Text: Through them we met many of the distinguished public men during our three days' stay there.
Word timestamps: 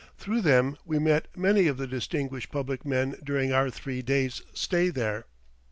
Through 0.17 0.41
them 0.41 0.79
we 0.83 0.97
met 0.97 1.27
many 1.37 1.67
of 1.67 1.77
the 1.77 1.85
distinguished 1.85 2.51
public 2.51 2.83
men 2.87 3.17
during 3.23 3.53
our 3.53 3.69
three 3.69 4.01
days' 4.01 4.41
stay 4.51 4.89
there. 4.89 5.27